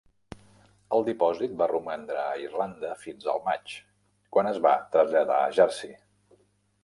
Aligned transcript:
El 0.95 1.03
dipòsit 1.09 1.51
va 1.59 1.67
romandre 1.71 2.17
a 2.21 2.31
Irlanda 2.45 2.93
fins 3.03 3.29
al 3.35 3.43
maig, 3.49 3.75
quan 4.37 4.49
es 4.53 4.57
va 4.67 4.71
traslladar 4.95 5.37
a 5.43 5.53
Jersey. 5.59 5.93